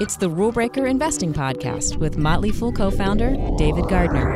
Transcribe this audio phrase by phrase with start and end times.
[0.00, 4.30] It's the Rule Breaker Investing Podcast with Motley Fool co founder David Gardner.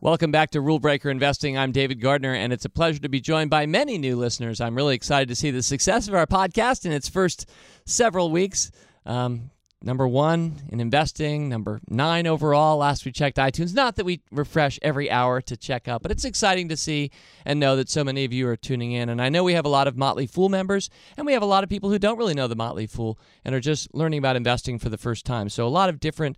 [0.00, 1.56] Welcome back to Rule Breaker Investing.
[1.56, 4.60] I'm David Gardner, and it's a pleasure to be joined by many new listeners.
[4.60, 7.48] I'm really excited to see the success of our podcast in its first
[7.84, 8.70] several weeks.
[9.06, 9.50] Um,
[9.82, 12.78] number one in investing, number nine overall.
[12.78, 13.74] Last we checked iTunes.
[13.74, 17.10] Not that we refresh every hour to check up, but it's exciting to see
[17.44, 19.08] and know that so many of you are tuning in.
[19.08, 21.46] And I know we have a lot of Motley Fool members, and we have a
[21.46, 24.36] lot of people who don't really know the Motley Fool and are just learning about
[24.36, 25.48] investing for the first time.
[25.48, 26.36] So a lot of different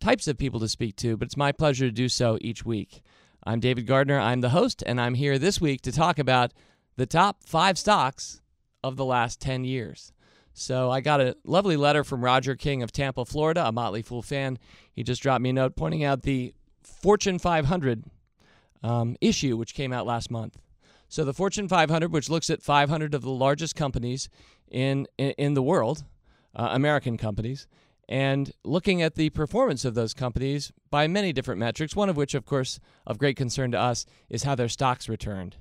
[0.00, 3.02] types of people to speak to, but it's my pleasure to do so each week.
[3.44, 4.18] I'm David Gardner.
[4.18, 6.52] I'm the host, and I'm here this week to talk about
[6.96, 8.40] the top five stocks
[8.84, 10.12] of the last 10 years.
[10.58, 14.22] So I got a lovely letter from Roger King of Tampa, Florida, a Motley Fool
[14.22, 14.58] fan.
[14.92, 18.04] He just dropped me a note pointing out the Fortune 500
[18.82, 20.58] um, issue, which came out last month.
[21.08, 24.28] So the Fortune 500, which looks at 500 of the largest companies
[24.68, 26.04] in in, the world,
[26.56, 27.68] uh, American companies,
[28.08, 31.94] and looking at the performance of those companies by many different metrics.
[31.94, 35.56] One of which, of course, of great concern to us, is how their stocks returned.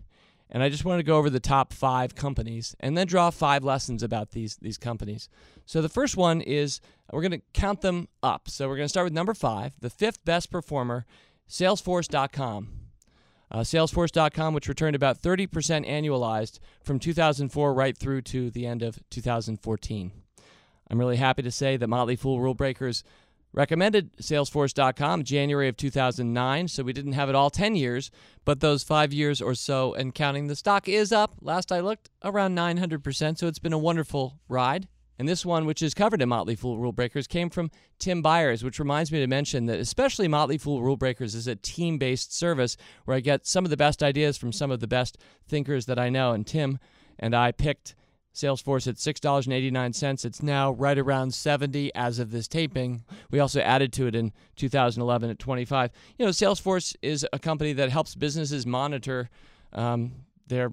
[0.50, 3.64] And I just want to go over the top five companies and then draw five
[3.64, 5.30] lessons about these, these companies.
[5.66, 6.80] So the first one is
[7.12, 8.50] we're going to count them up.
[8.50, 11.06] So we're going to start with number five, the fifth best performer,
[11.50, 12.70] Salesforce.com.
[13.50, 15.48] Uh, Salesforce.com, which returned about 30%
[15.88, 20.12] annualized from 2004 right through to the end of 2014.
[20.90, 23.04] I'm really happy to say that Motley Fool Rule Breakers
[23.58, 28.12] recommended Salesforce.com January of 2009, so we didn't have it all 10 years,
[28.46, 31.34] but those five years or so and counting, the stock is up.
[31.42, 34.88] Last I looked, around 900%, so it's been a wonderful ride.
[35.18, 38.64] And this one, which is covered in Motley Fool Rule Breakers, came from Tim Beyers,
[38.64, 42.38] which reminds me to mention that especially Motley Fool Rule Breakers is a team based
[42.38, 45.88] service where I get some of the best ideas from some of the best thinkers
[45.88, 46.32] that I know.
[46.32, 46.78] And Tim
[47.18, 47.96] and I picked
[48.38, 50.26] Salesforce at $6.89.
[50.26, 53.04] It's now right around 70 as of this taping.
[53.32, 55.92] We also added to it in 2011 at 25.
[56.18, 59.30] You know, Salesforce is a company that helps businesses monitor
[59.74, 60.12] um,
[60.48, 60.72] their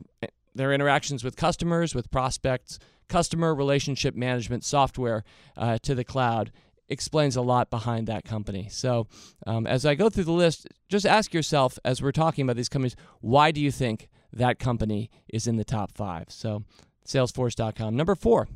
[0.54, 5.24] their interactions with customers, with prospects, customer relationship management software
[5.56, 6.52] uh, to the cloud
[6.88, 8.68] explains a lot behind that company.
[8.70, 9.08] So,
[9.46, 12.68] um, as I go through the list, just ask yourself as we're talking about these
[12.68, 16.26] companies, why do you think that company is in the top five?
[16.28, 16.64] So,
[17.06, 17.96] Salesforce.com.
[17.96, 18.48] Number four.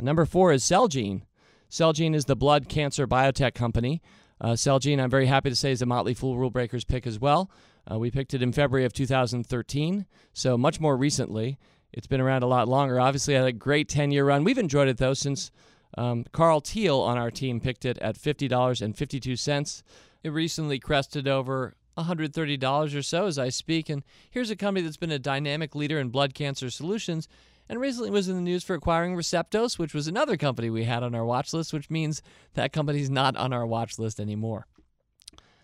[0.00, 1.22] Number four is Celgene.
[1.70, 4.02] Celgene is the blood cancer biotech company.
[4.40, 7.18] Uh, Celgene, I'm very happy to say, is a Motley Fool Rule Breakers pick as
[7.18, 7.50] well.
[7.90, 11.58] Uh, we picked it in February of 2013, so much more recently.
[11.92, 12.98] It's been around a lot longer.
[12.98, 14.44] Obviously, had a great 10 year run.
[14.44, 15.50] We've enjoyed it, though, since
[15.96, 19.82] um, Karl Thiel on our team picked it at $50.52.
[20.24, 23.88] It recently crested over $130 or so as I speak.
[23.88, 27.28] And here's a company that's been a dynamic leader in blood cancer solutions
[27.68, 31.02] and recently was in the news for acquiring Receptos, which was another company we had
[31.02, 32.22] on our watch list, which means
[32.54, 34.66] that company's not on our watch list anymore.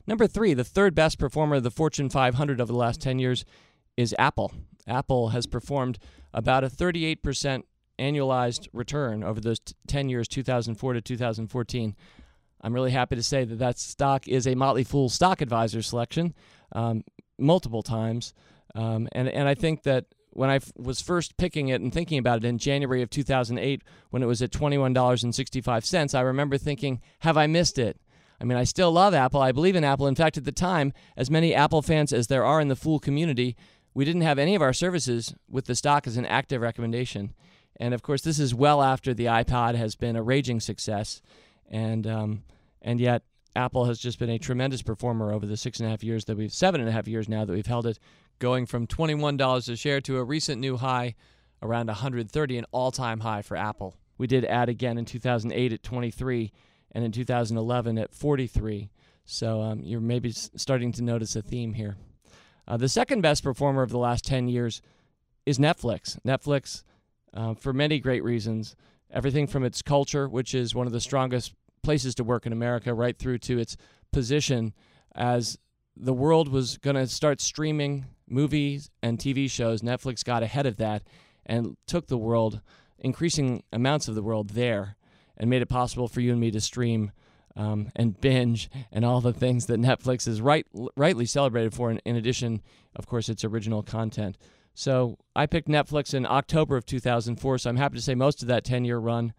[0.07, 3.45] Number three, the third best performer of the Fortune 500 over the last 10 years
[3.97, 4.53] is Apple.
[4.87, 5.99] Apple has performed
[6.33, 7.63] about a 38%
[7.99, 11.97] annualized return over those t- 10 years, 2004 to 2014.
[12.61, 16.35] I'm really happy to say that that stock is a Motley Fool stock advisor selection
[16.73, 17.05] um,
[17.39, 18.33] multiple times.
[18.75, 20.07] Um, and, and I think that
[20.39, 23.83] when I f- was first picking it and thinking about it in January of 2008,
[24.11, 28.01] when it was at $21.65, I remember thinking, have I missed it?
[28.41, 29.43] I mean, I still love Apple.
[29.43, 30.07] I believe in Apple.
[30.07, 33.01] In fact, at the time, as many Apple fans as there are in the Fool
[33.01, 33.57] community,
[33.95, 37.35] we didn't have any of our services with the stock as an active recommendation.
[37.81, 41.21] And of course, this is well after the iPod has been a raging success
[41.71, 42.45] and um,
[42.81, 43.23] and yet
[43.57, 46.37] Apple has just been a tremendous performer over the six and a half years that
[46.37, 47.99] we've seven and a half years now that we've held it,
[48.39, 51.15] going from twenty one dollars a share to a recent new high
[51.63, 53.97] around 130, an all time high for Apple.
[54.17, 56.53] We did add again in 2008 at 23,
[56.93, 58.91] and in 2011 at 43.
[59.25, 61.97] So um, you're maybe starting to notice a theme here.
[62.67, 64.83] Uh, the second best performer of the last 10 years
[65.47, 66.19] is Netflix.
[66.27, 66.83] Netflix,
[67.35, 68.75] uh, for many great reasons,
[69.11, 72.93] everything from its culture, which is one of the strongest places to work in America,
[72.93, 73.77] right through to its
[74.13, 74.75] position
[75.15, 75.59] as
[75.97, 79.83] the world was going to start streaming movies and TV shows.
[79.83, 81.03] Netflix got ahead of that
[81.47, 82.61] and took the world,
[82.99, 84.97] increasing amounts of the world there,
[85.37, 87.13] and made it possible for you and me to stream
[87.57, 90.67] um, and binge and all the things that Netflix is right,
[90.97, 92.63] rightly celebrated for, in, in addition,
[92.95, 94.39] of course, its original content.
[94.75, 97.59] So I picked Netflix in October of 2004.
[97.59, 99.33] So I'm happy to say most of that 10 year run,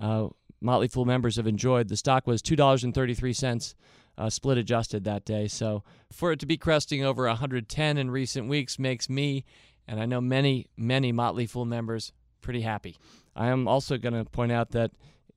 [0.00, 0.28] uh,
[0.60, 1.88] Motley Fool members have enjoyed.
[1.88, 3.74] The stock was $2.33.
[4.16, 5.48] Uh, split adjusted that day.
[5.48, 5.82] So
[6.12, 9.44] for it to be cresting over 110 in recent weeks makes me
[9.86, 12.96] and I know many, many Motley Fool members pretty happy.
[13.36, 14.92] I am also going to point out that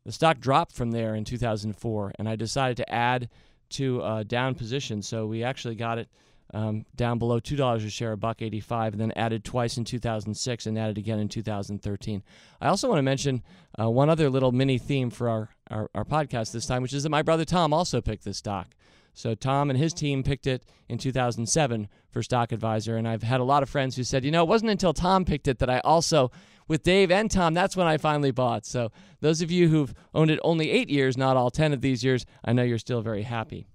[0.06, 3.30] the stock dropped from there in 2004, and I decided to add
[3.72, 5.02] to a down position.
[5.02, 6.10] So we actually got it
[6.54, 9.84] um, down below two dollars a share, a buck eighty-five, and then added twice in
[9.84, 12.24] 2006 and added again in 2013.
[12.62, 13.44] I also want to mention
[13.80, 17.04] uh, one other little mini theme for our, our, our podcast this time, which is
[17.04, 18.76] that my brother Tom also picked this stock.
[19.18, 23.40] So Tom and his team picked it in 2007 for Stock Advisor, and I've had
[23.40, 25.72] a lot of friends who said, you know, it wasn't until Tom picked it that
[25.72, 26.30] I also,
[26.68, 28.68] with Dave and Tom, that's when I finally bought.
[28.68, 32.04] So those of you who've owned it only eight years, not all 10 of these
[32.04, 33.66] years, I know you're still very happy.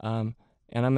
[0.00, 0.34] Um,
[0.74, 0.94] and I'm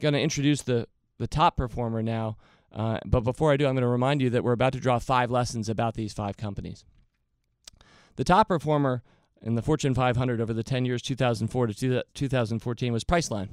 [0.00, 0.86] going to introduce the,
[1.18, 2.36] the top performer now.
[2.72, 4.98] Uh, but before I do, I'm going to remind you that we're about to draw
[4.98, 6.84] five lessons about these five companies.
[8.16, 9.02] The top performer
[9.42, 13.48] in the Fortune 500 over the 10 years 2004 to 2014 was Priceline.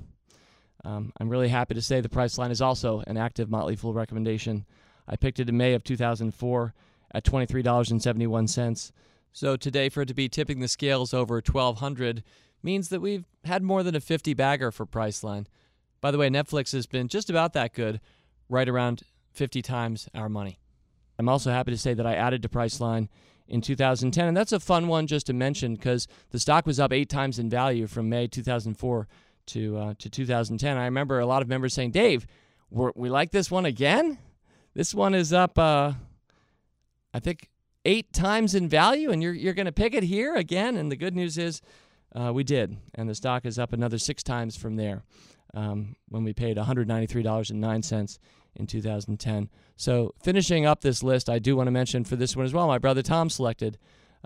[0.83, 4.65] Um, I'm really happy to say the Priceline is also an active Motley Fool recommendation.
[5.07, 6.73] I picked it in May of 2004
[7.13, 8.91] at $23.71.
[9.31, 12.23] So today, for it to be tipping the scales over 1200
[12.65, 15.45] means that we've had more than a 50 bagger for Priceline.
[16.01, 18.01] By the way, Netflix has been just about that good,
[18.49, 20.59] right around 50 times our money.
[21.17, 23.07] I'm also happy to say that I added to Priceline
[23.47, 24.27] in 2010.
[24.27, 27.39] And that's a fun one just to mention because the stock was up eight times
[27.39, 29.07] in value from May 2004
[29.47, 30.77] to, uh, to 2010.
[30.77, 32.25] I remember a lot of members saying, Dave,
[32.69, 34.17] we like this one again?
[34.73, 35.93] This one is up, uh,
[37.13, 37.49] I think,
[37.85, 40.75] eight times in value, and you're, you're going to pick it here again.
[40.75, 41.61] And the good news is
[42.15, 42.77] uh, we did.
[42.93, 45.03] And the stock is up another six times from there
[45.53, 48.19] um, when we paid $193.09
[48.55, 49.49] in 2010.
[49.75, 52.67] So, finishing up this list, I do want to mention for this one as well,
[52.67, 53.77] my brother Tom selected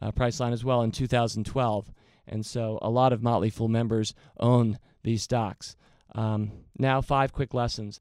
[0.01, 1.91] uh, Priceline as well in 2012.
[2.27, 5.75] And so, a lot of Motley Fool members own these stocks.
[6.13, 7.99] Um, now, five quick lessons.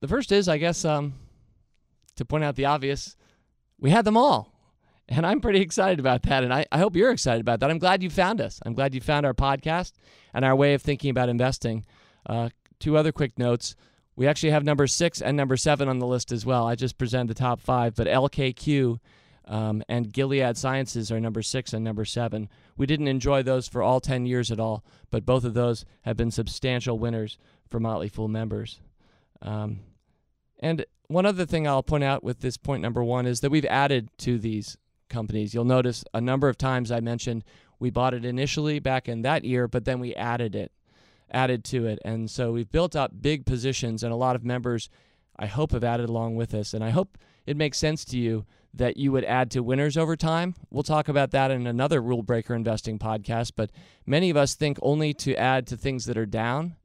[0.00, 1.14] The first is, I guess, um,
[2.16, 3.16] to point out the obvious,
[3.78, 4.52] we had them all.
[5.10, 6.44] And I'm pretty excited about that.
[6.44, 7.70] And I, I hope you're excited about that.
[7.70, 8.60] I'm glad you found us.
[8.64, 9.92] I'm glad you found our podcast
[10.32, 11.84] and our way of thinking about investing.
[12.24, 13.74] Uh, two other quick notes.
[14.14, 16.66] We actually have number six and number seven on the list as well.
[16.66, 19.00] I just presented the top five, but LKQ
[19.46, 22.48] um, and Gilead Sciences are number six and number seven.
[22.76, 26.16] We didn't enjoy those for all 10 years at all, but both of those have
[26.16, 27.36] been substantial winners
[27.66, 28.80] for Motley Fool members.
[29.42, 29.80] Um,
[30.60, 33.64] and one other thing I'll point out with this point number one is that we've
[33.64, 34.76] added to these
[35.10, 35.52] companies.
[35.52, 37.44] You'll notice a number of times I mentioned
[37.78, 40.72] we bought it initially back in that year, but then we added it
[41.30, 41.98] added to it.
[42.04, 44.88] And so we've built up big positions, and a lot of members,
[45.38, 46.74] I hope, have added along with us.
[46.74, 50.16] And I hope it makes sense to you that you would add to winners over
[50.16, 50.54] time.
[50.70, 53.52] We'll talk about that in another Rule Breaker Investing podcast.
[53.56, 53.70] But
[54.06, 56.76] many of us think only to add to things that are down,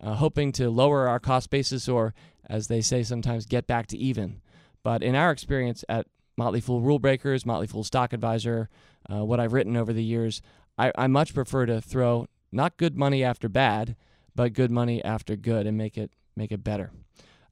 [0.00, 2.14] uh, hoping to lower our cost basis or,
[2.46, 4.40] as they say sometimes, get back to even.
[4.82, 6.06] But in our experience at
[6.38, 8.70] Motley Fool Rule Breakers, Motley Fool Stock Advisor,
[9.12, 10.40] uh, what I've written over the years,
[10.78, 13.96] I, I much prefer to throw not good money after bad,
[14.36, 16.92] but good money after good and make it make it better.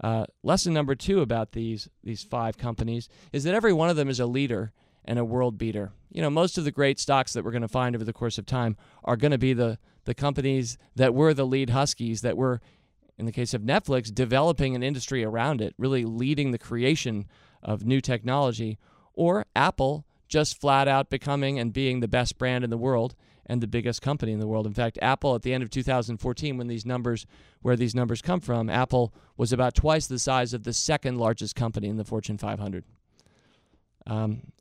[0.01, 4.09] Uh, lesson number two about these these five companies is that every one of them
[4.09, 4.73] is a leader
[5.05, 5.91] and a world beater.
[6.13, 8.39] You know, most of the great stocks that we're going to find over the course
[8.39, 12.37] of time are going to be the the companies that were the lead huskies that
[12.37, 12.61] were
[13.19, 17.27] in the case of Netflix developing an industry around it, really leading the creation
[17.67, 18.79] of new technology,
[19.13, 23.61] or Apple just flat out becoming and being the best brand in the world and
[23.61, 24.67] the biggest company in the world.
[24.67, 27.27] In fact, Apple at the end of 2014, when these numbers,
[27.63, 31.55] where these numbers come from, Apple was about twice the size of the second largest
[31.55, 32.85] company in the Fortune 500.
[34.07, 34.53] Um,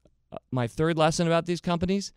[0.51, 2.11] my third lesson about these companies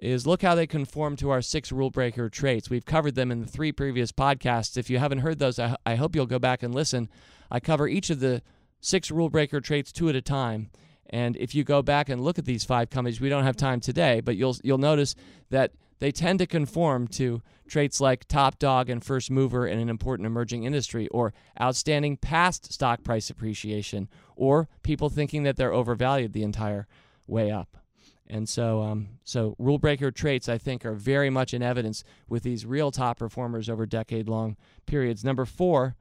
[0.00, 2.68] is look how they conform to our six rule breaker traits.
[2.68, 4.76] We've covered them in the three previous podcasts.
[4.76, 7.08] If you haven't heard those, I, I hope you'll go back and listen.
[7.50, 8.42] I cover each of the
[8.84, 10.70] six rule breaker traits two at a time.
[11.08, 13.80] And if you go back and look at these five companies, we don't have time
[13.80, 15.14] today, but you'll you'll notice
[15.50, 19.88] that they tend to conform to traits like top dog and first mover in an
[19.88, 26.32] important emerging industry, or outstanding past stock price appreciation, or people thinking that they're overvalued
[26.32, 26.86] the entire
[27.26, 27.78] way up.
[28.26, 32.42] And so, um, so rule breaker traits, I think, are very much in evidence with
[32.42, 35.24] these real top performers over decade long periods.
[35.24, 35.94] Number four,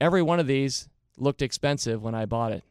[0.00, 0.88] every one of these
[1.20, 2.64] looked expensive when I bought it.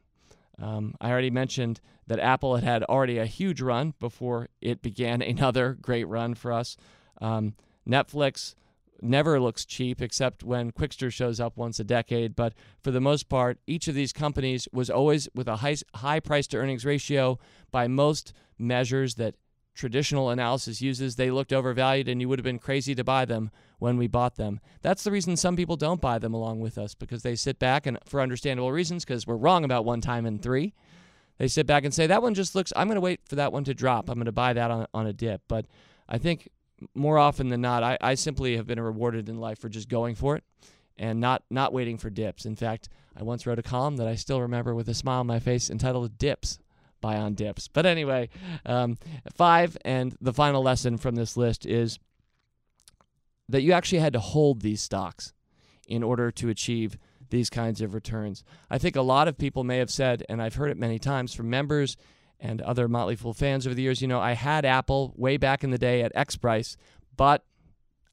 [0.60, 5.22] Um, I already mentioned that Apple had had already a huge run before it began
[5.34, 6.78] another great run for us.
[7.22, 7.56] Um,
[7.88, 8.56] Netflix
[9.02, 12.36] never looks cheap except when Qwikster shows up once a decade.
[12.36, 16.20] But for the most part, each of these companies was always with a high, high
[16.20, 17.40] price to earnings ratio
[17.72, 19.36] by most measures that
[19.78, 23.52] traditional analysis uses, they looked overvalued and you would have been crazy to buy them
[23.80, 24.60] when we bought them.
[24.82, 27.86] That's the reason some people don't buy them along with us because they sit back
[27.86, 30.74] and, for understandable reasons, because we're wrong about one time in three,
[31.38, 33.54] they sit back and say, that one just looks, I'm going to wait for that
[33.54, 34.10] one to drop.
[34.10, 35.44] I'm going to buy that on, on a dip.
[35.48, 35.68] But
[36.10, 36.50] I think
[36.96, 40.16] more often than not, I, I simply have been rewarded in life for just going
[40.16, 40.44] for it
[40.98, 42.46] and not, not waiting for dips.
[42.46, 45.28] In fact, I once wrote a column that I still remember with a smile on
[45.28, 46.58] my face entitled Dips
[47.02, 47.68] buy on dips.
[47.68, 48.30] But anyway,
[48.66, 48.98] um,
[49.36, 52.00] five, and the final lesson from this list is
[53.50, 55.34] that you actually had to hold these stocks
[55.88, 56.98] in order to achieve
[57.30, 58.44] these kinds of returns.
[58.70, 61.34] I think a lot of people may have said, and I've heard it many times
[61.34, 61.98] from members
[62.40, 65.64] and other Motley Fool fans over the years, you know, I had Apple way back
[65.64, 66.78] in the day at X price,
[67.16, 67.44] but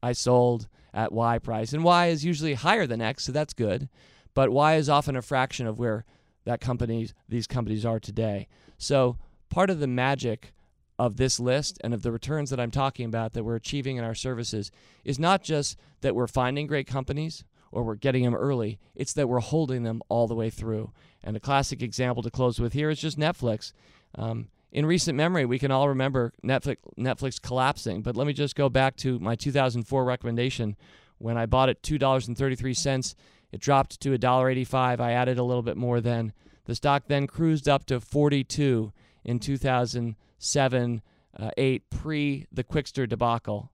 [0.01, 1.73] I sold at Y price.
[1.73, 3.89] And Y is usually higher than X, so that's good.
[4.33, 6.05] But Y is often a fraction of where
[6.45, 8.47] that companies these companies are today.
[8.77, 9.17] So
[9.49, 10.53] part of the magic
[10.97, 14.03] of this list and of the returns that I'm talking about that we're achieving in
[14.03, 14.71] our services
[15.03, 19.27] is not just that we're finding great companies or we're getting them early, it's that
[19.27, 20.91] we're holding them all the way through.
[21.23, 23.73] And a classic example to close with here is just Netflix.
[24.15, 28.55] Um, in recent memory, we can all remember Netflix, Netflix collapsing, but let me just
[28.55, 30.77] go back to my 2004 recommendation
[31.17, 33.15] when I bought it $2.33.
[33.51, 34.99] It dropped to $1.85.
[34.99, 36.33] I added a little bit more then.
[36.65, 38.91] The stock then cruised up to 42
[39.23, 41.01] in 2007
[41.37, 43.71] uh, 8 pre the Qwikster debacle.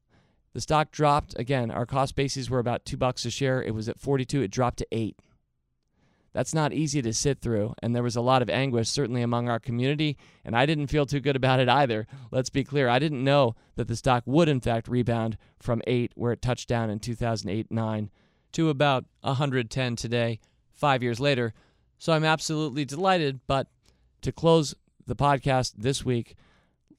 [0.54, 1.72] The stock dropped again.
[1.72, 3.64] Our cost bases were about 2 bucks a share.
[3.64, 5.18] It was at 42, it dropped to 8.
[6.34, 9.50] That's not easy to sit through, and there was a lot of anguish certainly among
[9.50, 12.08] our community, and I didn't feel too good about it either.
[12.32, 16.14] Let's be clear, I didn't know that the stock would in fact rebound from 8
[16.16, 18.10] where it touched down in 2008-9
[18.54, 20.40] to about 110 today,
[20.74, 21.54] 5 years later.
[22.02, 23.42] So I'm absolutely delighted.
[23.46, 23.68] But
[24.24, 24.74] to close
[25.06, 26.36] the podcast this week,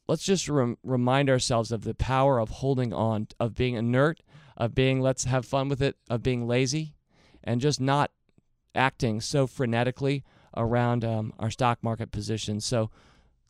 [0.07, 4.23] let's just rem- remind ourselves of the power of holding on, of being inert,
[4.57, 6.95] of being let's have fun with it, of being lazy,
[7.43, 8.13] and just not
[8.77, 10.23] acting so frenetically
[10.57, 12.65] around um, our stock market positions.
[12.65, 12.89] So,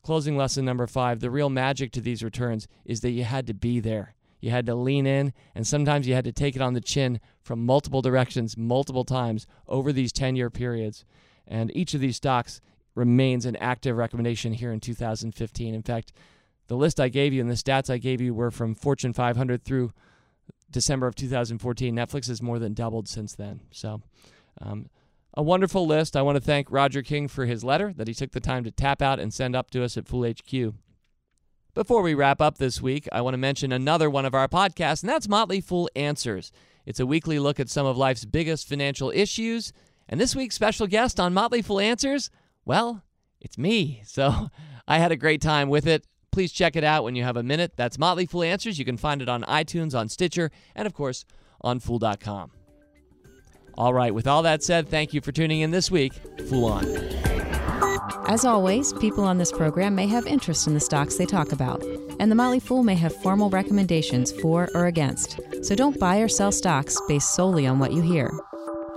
[0.01, 3.53] closing lesson number five the real magic to these returns is that you had to
[3.53, 4.15] be there.
[4.41, 7.19] You had to lean in, and sometimes you had to take it on the chin
[7.43, 11.05] from multiple directions, multiple times over these 10 year periods.
[11.47, 12.61] And each of these stocks
[12.95, 15.73] remains an active recommendation here in 2015.
[15.73, 16.13] In fact,
[16.67, 19.63] the list I gave you and the stats I gave you were from Fortune 500
[19.63, 19.93] through
[20.71, 21.95] December of 2014.
[21.95, 23.61] Netflix has more than doubled since then.
[23.71, 24.01] So,
[24.61, 24.89] um,
[25.35, 26.15] a wonderful list.
[26.15, 28.71] I want to thank Roger King for his letter that he took the time to
[28.71, 30.73] tap out and send up to us at Fool HQ.
[31.73, 35.01] Before we wrap up this week, I want to mention another one of our podcasts,
[35.01, 36.51] and that's Motley Fool Answers.
[36.85, 39.73] It's a weekly look at some of life's biggest financial issues
[40.09, 42.29] and this week's special guest on Motley Fool Answers,
[42.65, 43.03] well,
[43.41, 44.01] it's me.
[44.05, 44.49] So
[44.87, 46.05] I had a great time with it.
[46.31, 47.73] Please check it out when you have a minute.
[47.75, 48.79] That's Motley Fool Answers.
[48.79, 51.25] You can find it on iTunes, on Stitcher, and of course
[51.61, 52.51] on Fool.com.
[53.75, 56.13] All right, with all that said, thank you for tuning in this week.
[56.47, 56.85] Fool on.
[58.27, 61.83] As always, people on this program may have interest in the stocks they talk about,
[62.19, 65.39] and the Motley Fool may have formal recommendations for or against.
[65.61, 68.31] So don't buy or sell stocks based solely on what you hear.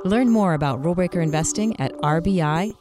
[0.05, 2.77] Learn more about rule breaker investing at rbi.fool.com.